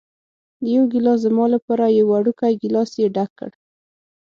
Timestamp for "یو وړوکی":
1.97-2.53